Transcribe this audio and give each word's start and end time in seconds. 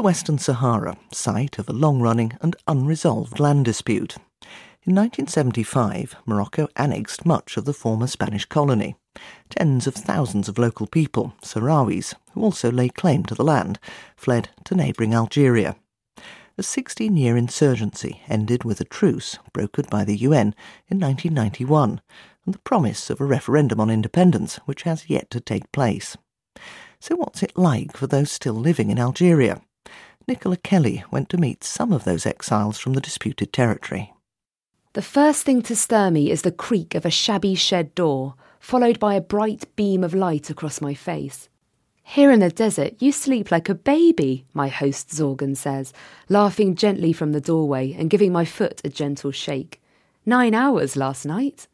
the 0.00 0.04
Western 0.04 0.38
Sahara, 0.38 0.96
site 1.12 1.58
of 1.58 1.68
a 1.68 1.74
long 1.74 2.00
running 2.00 2.32
and 2.40 2.56
unresolved 2.66 3.38
land 3.38 3.66
dispute. 3.66 4.16
In 4.84 4.94
1975, 4.94 6.16
Morocco 6.24 6.68
annexed 6.74 7.26
much 7.26 7.58
of 7.58 7.66
the 7.66 7.74
former 7.74 8.06
Spanish 8.06 8.46
colony. 8.46 8.96
Tens 9.50 9.86
of 9.86 9.94
thousands 9.94 10.48
of 10.48 10.56
local 10.56 10.86
people, 10.86 11.34
Sahrawis, 11.42 12.14
who 12.32 12.42
also 12.42 12.72
lay 12.72 12.88
claim 12.88 13.24
to 13.24 13.34
the 13.34 13.44
land, 13.44 13.78
fled 14.16 14.48
to 14.64 14.74
neighbouring 14.74 15.12
Algeria. 15.12 15.76
A 16.56 16.62
16 16.62 17.14
year 17.18 17.36
insurgency 17.36 18.22
ended 18.26 18.64
with 18.64 18.80
a 18.80 18.84
truce 18.84 19.38
brokered 19.52 19.90
by 19.90 20.04
the 20.04 20.16
UN 20.16 20.54
in 20.88 20.98
1991 20.98 22.00
and 22.46 22.54
the 22.54 22.60
promise 22.60 23.10
of 23.10 23.20
a 23.20 23.26
referendum 23.26 23.78
on 23.80 23.90
independence, 23.90 24.56
which 24.64 24.84
has 24.84 25.10
yet 25.10 25.28
to 25.28 25.40
take 25.40 25.70
place. 25.72 26.16
So, 27.00 27.16
what's 27.16 27.42
it 27.42 27.58
like 27.58 27.98
for 27.98 28.06
those 28.06 28.32
still 28.32 28.54
living 28.54 28.90
in 28.90 28.98
Algeria? 28.98 29.60
Nicola 30.30 30.58
Kelly 30.58 31.02
went 31.10 31.28
to 31.30 31.36
meet 31.36 31.64
some 31.64 31.92
of 31.92 32.04
those 32.04 32.24
exiles 32.24 32.78
from 32.78 32.92
the 32.92 33.00
disputed 33.00 33.52
territory. 33.52 34.14
The 34.92 35.02
first 35.02 35.42
thing 35.42 35.60
to 35.62 35.74
stir 35.74 36.12
me 36.12 36.30
is 36.30 36.42
the 36.42 36.52
creak 36.52 36.94
of 36.94 37.04
a 37.04 37.10
shabby 37.10 37.56
shed 37.56 37.92
door, 37.96 38.34
followed 38.60 39.00
by 39.00 39.14
a 39.14 39.20
bright 39.20 39.66
beam 39.74 40.04
of 40.04 40.14
light 40.14 40.48
across 40.48 40.80
my 40.80 40.94
face. 40.94 41.48
Here 42.04 42.30
in 42.30 42.38
the 42.38 42.48
desert, 42.48 42.94
you 43.00 43.10
sleep 43.10 43.50
like 43.50 43.68
a 43.68 43.74
baby, 43.74 44.44
my 44.54 44.68
host 44.68 45.08
Zorgan 45.08 45.56
says, 45.56 45.92
laughing 46.28 46.76
gently 46.76 47.12
from 47.12 47.32
the 47.32 47.40
doorway 47.40 47.92
and 47.92 48.08
giving 48.08 48.30
my 48.30 48.44
foot 48.44 48.80
a 48.84 48.88
gentle 48.88 49.32
shake. 49.32 49.82
Nine 50.24 50.54
hours 50.54 50.94
last 50.94 51.26
night. 51.26 51.66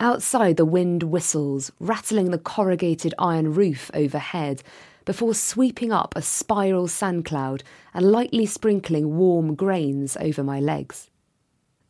Outside, 0.00 0.56
the 0.56 0.64
wind 0.64 1.04
whistles, 1.04 1.70
rattling 1.78 2.32
the 2.32 2.38
corrugated 2.38 3.14
iron 3.16 3.54
roof 3.54 3.92
overhead, 3.94 4.64
before 5.04 5.34
sweeping 5.34 5.92
up 5.92 6.14
a 6.16 6.22
spiral 6.22 6.88
sand 6.88 7.24
cloud 7.24 7.62
and 7.92 8.10
lightly 8.10 8.46
sprinkling 8.46 9.16
warm 9.16 9.54
grains 9.54 10.16
over 10.20 10.42
my 10.42 10.60
legs. 10.60 11.10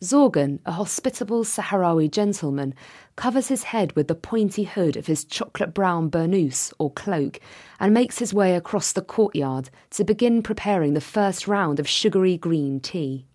Zorgan, 0.04 0.58
a 0.66 0.72
hospitable 0.72 1.44
Sahrawi 1.44 2.10
gentleman, 2.10 2.74
covers 3.16 3.48
his 3.48 3.62
head 3.62 3.92
with 3.92 4.06
the 4.06 4.14
pointy 4.14 4.64
hood 4.64 4.96
of 4.96 5.06
his 5.06 5.24
chocolate 5.24 5.72
brown 5.72 6.10
burnous 6.10 6.74
or 6.78 6.90
cloak 6.90 7.40
and 7.80 7.94
makes 7.94 8.18
his 8.18 8.34
way 8.34 8.54
across 8.54 8.92
the 8.92 9.00
courtyard 9.00 9.70
to 9.90 10.04
begin 10.04 10.42
preparing 10.42 10.92
the 10.92 11.00
first 11.00 11.48
round 11.48 11.80
of 11.80 11.88
sugary 11.88 12.36
green 12.36 12.80
tea. 12.80 13.26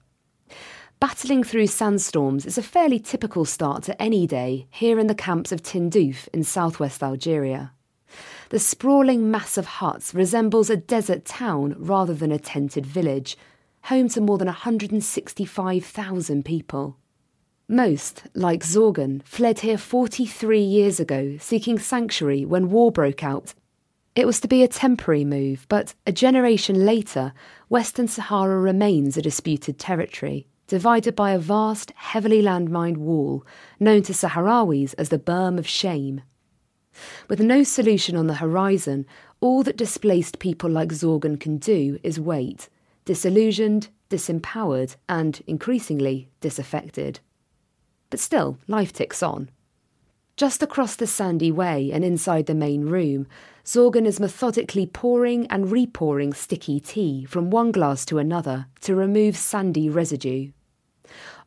Battling 1.00 1.44
through 1.44 1.68
sandstorms 1.68 2.46
is 2.46 2.58
a 2.58 2.64
fairly 2.64 3.00
typical 3.00 3.46
start 3.46 3.84
to 3.84 4.00
any 4.02 4.28
day 4.28 4.68
here 4.70 5.00
in 5.00 5.08
the 5.08 5.16
camps 5.16 5.52
of 5.52 5.64
Tindouf 5.64 6.28
in 6.34 6.44
southwest 6.44 7.02
Algeria. 7.02 7.72
The 8.50 8.60
sprawling 8.60 9.30
mass 9.30 9.58
of 9.58 9.66
huts 9.66 10.14
resembles 10.14 10.70
a 10.70 10.78
desert 10.78 11.26
town 11.26 11.76
rather 11.78 12.14
than 12.14 12.32
a 12.32 12.40
tented 12.40 12.86
village, 12.86 13.38
home 13.84 14.10
to 14.10 14.22
more 14.22 14.38
than 14.38 14.48
165,000 14.48 16.46
people. 16.46 16.98
Most, 17.68 18.24
like 18.34 18.64
Zorgan, 18.64 19.22
fled 19.24 19.60
here 19.60 19.78
43 19.78 20.60
years 20.60 21.00
ago, 21.00 21.38
seeking 21.40 21.78
sanctuary 21.78 22.44
when 22.44 22.72
war 22.72 22.92
broke 22.92 23.24
out. 23.24 23.54
It 24.16 24.26
was 24.26 24.40
to 24.42 24.48
be 24.48 24.64
a 24.64 24.68
temporary 24.68 25.24
move, 25.24 25.68
but 25.70 25.94
a 26.08 26.12
generation 26.12 26.84
later, 26.86 27.32
Western 27.70 28.08
Sahara 28.08 28.60
remains 28.60 29.16
a 29.18 29.22
disputed 29.22 29.78
territory, 29.78 30.48
divided 30.66 31.16
by 31.16 31.30
a 31.32 31.38
vast, 31.40 31.92
heavily 31.96 32.42
landmined 32.42 32.98
wall, 32.98 33.46
known 33.80 34.02
to 34.02 34.14
Sahrawis 34.14 34.96
as 34.98 35.10
the 35.10 35.20
Berm 35.20 35.60
of 35.60 35.68
Shame. 35.68 36.24
With 37.28 37.40
no 37.40 37.64
solution 37.64 38.16
on 38.16 38.28
the 38.28 38.36
horizon, 38.36 39.06
all 39.42 39.64
that 39.64 39.78
displaced 39.78 40.40
people 40.40 40.70
like 40.70 40.90
Zorgan 40.90 41.40
can 41.40 41.58
do 41.58 42.00
is 42.04 42.20
wait 42.20 42.70
disillusioned, 43.06 43.88
disempowered, 44.12 44.96
and 45.08 45.42
increasingly 45.48 46.30
disaffected. 46.42 47.20
But 48.12 48.20
still, 48.20 48.60
life 48.68 48.94
ticks 48.94 49.24
on. 49.24 49.50
Just 50.38 50.62
across 50.62 50.96
the 50.96 51.08
sandy 51.08 51.52
way 51.52 51.92
and 51.92 52.06
inside 52.06 52.46
the 52.46 52.54
main 52.54 52.86
room, 52.86 53.28
Zorgan 53.66 54.06
is 54.06 54.20
methodically 54.20 54.86
pouring 54.86 55.48
and 55.48 55.72
repouring 55.72 56.34
sticky 56.34 56.80
tea 56.80 57.26
from 57.26 57.50
one 57.50 57.72
glass 57.72 58.06
to 58.06 58.20
another 58.20 58.68
to 58.82 58.96
remove 58.96 59.36
sandy 59.36 59.90
residue. 59.90 60.52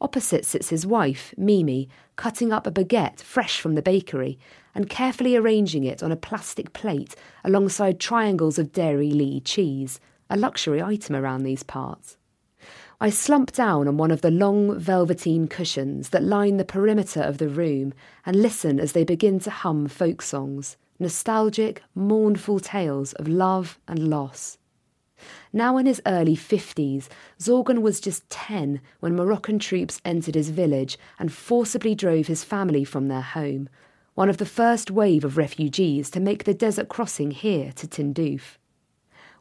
Opposite 0.01 0.45
sits 0.45 0.69
his 0.69 0.87
wife, 0.87 1.33
Mimi, 1.37 1.89
cutting 2.17 2.53
up 2.53 2.67
a 2.67 2.71
baguette 2.71 3.21
fresh 3.21 3.61
from 3.61 3.77
the 3.77 3.83
bakery 3.83 4.39
and 4.75 4.89
carefully 4.89 5.37
arranging 5.37 5.85
it 5.85 6.03
on 6.03 6.13
a 6.13 6.17
plastic 6.17 6.73
plate 6.73 7.15
alongside 7.45 8.01
triangles 8.01 8.59
of 8.59 8.73
Dairylea 8.73 9.43
cheese, 9.45 10.01
a 10.31 10.37
luxury 10.37 10.83
item 10.83 11.15
around 11.15 11.43
these 11.43 11.63
parts. 11.63 12.17
I 13.01 13.11
slump 13.11 13.51
down 13.51 13.89
on 13.89 13.97
one 13.97 14.13
of 14.13 14.21
the 14.21 14.31
long 14.31 14.79
velveteen 14.79 15.49
cushions 15.49 16.11
that 16.11 16.23
line 16.23 16.57
the 16.57 16.65
perimeter 16.65 17.21
of 17.21 17.39
the 17.39 17.49
room 17.49 17.93
and 18.25 18.37
listen 18.37 18.79
as 18.79 18.93
they 18.93 19.03
begin 19.03 19.41
to 19.41 19.51
hum 19.51 19.89
folk 19.89 20.23
songs, 20.23 20.77
nostalgic, 21.01 21.83
mournful 21.97 22.61
tales 22.61 23.13
of 23.15 23.27
love 23.27 23.81
and 23.89 24.09
loss. 24.09 24.57
Now 25.53 25.77
in 25.77 25.87
his 25.87 26.01
early 26.07 26.37
50s, 26.37 27.09
Zorgan 27.39 27.83
was 27.83 28.01
just 28.01 28.29
10 28.31 28.81
when 29.01 29.17
Moroccan 29.17 29.59
troops 29.59 30.01
entered 30.05 30.35
his 30.35 30.51
village 30.51 30.97
and 31.19 31.33
forcibly 31.33 31.95
drove 31.95 32.29
his 32.29 32.45
family 32.45 32.85
from 32.85 33.09
their 33.09 33.21
home, 33.21 33.69
one 34.15 34.29
of 34.29 34.37
the 34.37 34.47
first 34.47 34.91
wave 34.91 35.25
of 35.25 35.37
refugees 35.37 36.11
to 36.11 36.21
make 36.21 36.45
the 36.45 36.55
desert 36.55 36.89
crossing 36.89 37.31
here 37.31 37.73
to 37.73 37.87
Tindouf. 37.87 38.59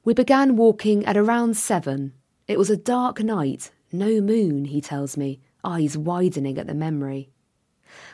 We 0.03 0.13
began 0.13 0.55
walking 0.55 1.05
at 1.05 1.17
around 1.17 1.57
seven. 1.57 2.13
It 2.47 2.57
was 2.57 2.69
a 2.69 2.77
dark 2.77 3.21
night, 3.21 3.71
no 3.91 4.21
moon, 4.21 4.65
he 4.65 4.81
tells 4.81 5.17
me, 5.17 5.41
eyes 5.63 5.97
widening 5.97 6.57
at 6.57 6.67
the 6.67 6.73
memory. 6.73 7.29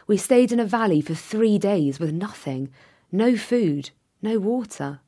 We 0.07 0.17
stayed 0.17 0.51
in 0.51 0.59
a 0.59 0.65
valley 0.65 1.01
for 1.01 1.13
three 1.13 1.57
days 1.57 1.99
with 1.99 2.11
nothing 2.11 2.69
no 3.09 3.37
food, 3.37 3.91
no 4.21 4.37
water. 4.37 4.99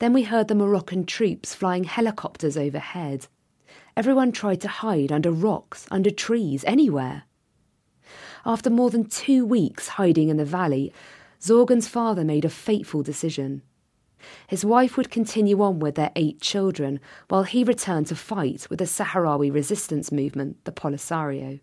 Then 0.00 0.12
we 0.12 0.24
heard 0.24 0.48
the 0.48 0.54
Moroccan 0.54 1.06
troops 1.06 1.54
flying 1.54 1.84
helicopters 1.84 2.58
overhead. 2.58 3.26
Everyone 3.96 4.32
tried 4.32 4.60
to 4.62 4.68
hide 4.68 5.10
under 5.10 5.30
rocks, 5.30 5.86
under 5.90 6.10
trees, 6.10 6.62
anywhere. 6.66 7.22
After 8.46 8.70
more 8.70 8.90
than 8.90 9.06
two 9.06 9.44
weeks 9.44 9.88
hiding 9.88 10.28
in 10.28 10.36
the 10.36 10.44
valley, 10.44 10.92
Zorgan's 11.42 11.88
father 11.88 12.22
made 12.24 12.44
a 12.44 12.48
fateful 12.48 13.02
decision. 13.02 13.62
His 14.46 14.64
wife 14.64 14.96
would 14.96 15.10
continue 15.10 15.60
on 15.60 15.80
with 15.80 15.96
their 15.96 16.12
eight 16.14 16.40
children, 16.40 17.00
while 17.28 17.42
he 17.42 17.64
returned 17.64 18.06
to 18.06 18.14
fight 18.14 18.68
with 18.70 18.78
the 18.78 18.84
Sahrawi 18.84 19.52
resistance 19.52 20.12
movement, 20.12 20.64
the 20.64 20.70
Polisario. 20.70 21.58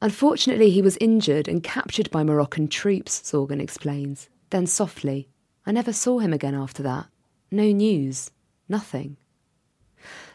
Unfortunately, 0.00 0.70
he 0.70 0.82
was 0.82 0.98
injured 1.00 1.46
and 1.46 1.62
captured 1.62 2.10
by 2.10 2.24
Moroccan 2.24 2.66
troops, 2.66 3.22
Zorgan 3.22 3.60
explains. 3.60 4.28
Then 4.50 4.66
softly, 4.66 5.28
I 5.64 5.70
never 5.70 5.92
saw 5.92 6.18
him 6.18 6.32
again 6.32 6.56
after 6.56 6.82
that. 6.82 7.06
No 7.52 7.70
news. 7.70 8.32
Nothing. 8.68 9.18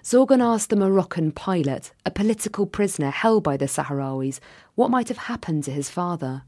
Zorgan 0.03 0.41
asked 0.41 0.69
the 0.69 0.75
Moroccan 0.75 1.31
pilot, 1.31 1.91
a 2.05 2.11
political 2.11 2.65
prisoner 2.65 3.09
held 3.09 3.43
by 3.43 3.57
the 3.57 3.67
Sahrawis, 3.67 4.39
what 4.75 4.91
might 4.91 5.07
have 5.07 5.17
happened 5.17 5.63
to 5.65 5.71
his 5.71 5.89
father. 5.89 6.43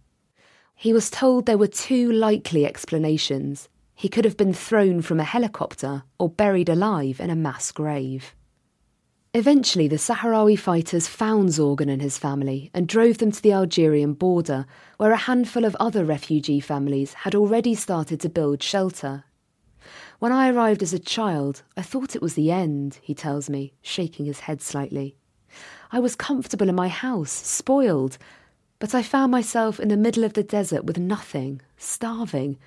He 0.75 0.93
was 0.93 1.09
told 1.09 1.45
there 1.45 1.57
were 1.57 1.67
two 1.67 2.11
likely 2.11 2.65
explanations 2.65 3.67
he 3.93 4.07
could 4.07 4.23
have 4.23 4.37
been 4.37 4.53
thrown 4.53 5.01
from 5.01 5.19
a 5.19 5.25
helicopter 5.25 6.03
or 6.17 6.29
buried 6.29 6.69
alive 6.69 7.19
in 7.19 7.29
a 7.29 7.35
mass 7.35 7.69
grave. 7.73 8.33
Eventually, 9.33 9.89
the 9.89 9.97
Sahrawi 9.97 10.57
fighters 10.57 11.07
found 11.07 11.49
Zorgan 11.49 11.89
and 11.89 12.01
his 12.01 12.17
family 12.17 12.71
and 12.73 12.87
drove 12.87 13.17
them 13.17 13.31
to 13.31 13.41
the 13.41 13.51
Algerian 13.51 14.13
border, 14.13 14.65
where 14.97 15.11
a 15.11 15.17
handful 15.17 15.65
of 15.65 15.75
other 15.81 16.05
refugee 16.05 16.61
families 16.61 17.13
had 17.13 17.35
already 17.35 17.75
started 17.75 18.21
to 18.21 18.29
build 18.29 18.63
shelter. 18.63 19.25
When 20.19 20.33
I 20.33 20.49
arrived 20.49 20.83
as 20.83 20.93
a 20.93 20.99
child, 20.99 21.63
I 21.77 21.81
thought 21.81 22.13
it 22.13 22.21
was 22.21 22.33
the 22.33 22.51
end, 22.51 22.99
he 23.01 23.13
tells 23.13 23.49
me, 23.49 23.71
shaking 23.81 24.25
his 24.25 24.41
head 24.41 24.61
slightly. 24.61 25.15
I 25.93 25.99
was 25.99 26.17
comfortable 26.17 26.67
in 26.67 26.75
my 26.75 26.89
house, 26.89 27.31
spoiled, 27.31 28.17
but 28.79 28.93
I 28.93 29.01
found 29.01 29.31
myself 29.31 29.79
in 29.79 29.87
the 29.87 29.95
middle 29.95 30.25
of 30.25 30.33
the 30.33 30.43
desert 30.43 30.83
with 30.83 30.97
nothing, 30.97 31.61
starving, 31.77 32.57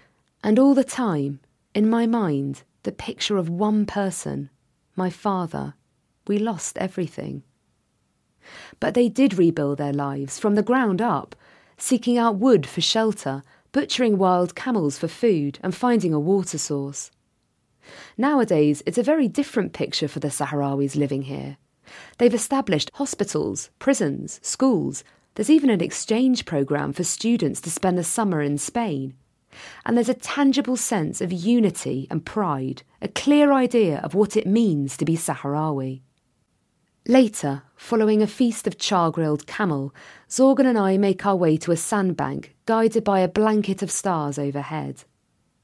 and 0.42 0.58
all 0.58 0.72
the 0.72 0.82
time, 0.82 1.40
in 1.74 1.90
my 1.90 2.06
mind, 2.06 2.62
the 2.84 2.92
picture 2.92 3.36
of 3.36 3.50
one 3.50 3.84
person, 3.84 4.48
my 4.96 5.10
father. 5.10 5.74
We 6.26 6.38
lost 6.38 6.78
everything. 6.78 7.42
But 8.80 8.94
they 8.94 9.10
did 9.10 9.36
rebuild 9.36 9.76
their 9.76 9.92
lives 9.92 10.38
from 10.38 10.54
the 10.54 10.62
ground 10.62 11.02
up, 11.02 11.36
seeking 11.76 12.16
out 12.16 12.36
wood 12.36 12.64
for 12.66 12.80
shelter, 12.80 13.42
butchering 13.72 14.16
wild 14.16 14.54
camels 14.54 14.96
for 14.96 15.08
food, 15.08 15.58
and 15.62 15.74
finding 15.74 16.14
a 16.14 16.20
water 16.20 16.56
source. 16.56 17.10
Nowadays, 18.16 18.82
it's 18.86 18.98
a 18.98 19.02
very 19.02 19.28
different 19.28 19.72
picture 19.72 20.08
for 20.08 20.20
the 20.20 20.28
Sahrawis 20.28 20.96
living 20.96 21.22
here. 21.22 21.56
They've 22.18 22.32
established 22.32 22.90
hospitals, 22.94 23.70
prisons, 23.78 24.40
schools. 24.42 25.04
There's 25.34 25.50
even 25.50 25.70
an 25.70 25.80
exchange 25.80 26.44
programme 26.44 26.92
for 26.92 27.04
students 27.04 27.60
to 27.62 27.70
spend 27.70 27.98
the 27.98 28.04
summer 28.04 28.40
in 28.40 28.58
Spain. 28.58 29.14
And 29.84 29.96
there's 29.96 30.08
a 30.08 30.14
tangible 30.14 30.76
sense 30.76 31.20
of 31.20 31.32
unity 31.32 32.06
and 32.10 32.24
pride, 32.24 32.82
a 33.00 33.08
clear 33.08 33.52
idea 33.52 33.98
of 33.98 34.14
what 34.14 34.36
it 34.36 34.46
means 34.46 34.96
to 34.96 35.04
be 35.04 35.16
Sahrawi. 35.16 36.00
Later, 37.08 37.64
following 37.74 38.22
a 38.22 38.28
feast 38.28 38.66
of 38.68 38.78
char 38.78 39.10
grilled 39.10 39.46
camel, 39.46 39.92
Zorgan 40.28 40.66
and 40.66 40.78
I 40.78 40.96
make 40.96 41.26
our 41.26 41.34
way 41.34 41.56
to 41.58 41.72
a 41.72 41.76
sandbank 41.76 42.54
guided 42.64 43.02
by 43.02 43.20
a 43.20 43.28
blanket 43.28 43.82
of 43.82 43.90
stars 43.90 44.38
overhead. 44.38 45.02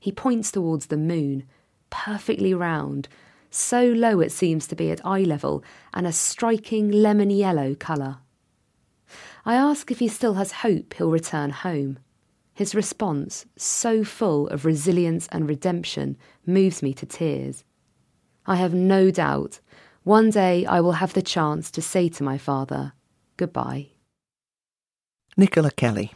He 0.01 0.11
points 0.11 0.51
towards 0.51 0.87
the 0.87 0.97
moon, 0.97 1.45
perfectly 1.91 2.55
round, 2.55 3.09
so 3.51 3.85
low 3.85 4.21
it 4.21 4.33
seems 4.33 4.67
to 4.67 4.77
be 4.77 4.91
at 4.91 5.05
eye 5.05 5.23
level, 5.23 5.63
and 5.93 6.07
a 6.07 6.13
striking 6.13 6.91
lemon 6.91 7.31
yellow 7.31 7.75
colour. 7.75 8.19
I 9.45 9.55
ask 9.55 9.91
if 9.91 9.99
he 9.99 10.09
still 10.09 10.35
has 10.35 10.53
hope 10.53 10.95
he'll 10.95 11.11
return 11.11 11.51
home. 11.51 11.99
His 12.53 12.75
response, 12.75 13.47
so 13.57 14.05
full 14.05 14.49
of 14.49 14.65
resilience 14.65 15.29
and 15.29 15.49
redemption, 15.49 16.17
moves 16.45 16.83
me 16.83 16.93
to 16.95 17.07
tears. 17.07 17.65
I 18.47 18.57
have 18.57 18.75
no 18.75 19.11
doubt 19.11 19.61
one 20.03 20.31
day 20.31 20.65
I 20.65 20.81
will 20.81 20.93
have 20.93 21.13
the 21.13 21.23
chance 21.23 21.71
to 21.73 21.83
say 21.83 22.09
to 22.09 22.23
my 22.23 22.39
father, 22.39 22.95
goodbye. 23.37 23.89
Nicola 25.37 25.71
Kelly 25.71 26.13